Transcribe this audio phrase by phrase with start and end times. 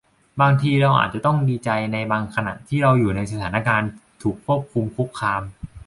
[0.41, 3.75] บางทีเราอาจจะต้องดีใจในบางขณะ ที่เราอยู่ในสถานะ
[4.21, 5.41] ถูกควบคุมคุกคาม